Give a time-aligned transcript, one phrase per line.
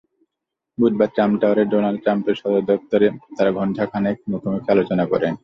[0.77, 2.35] বুধবার ট্রাম্প টাওয়ারে ডোনাল্ড ট্রাম্পের
[2.69, 5.33] দপ্তরে তাঁরা ঘণ্টা খানেক মুখোমুখি আলোচনা করেন।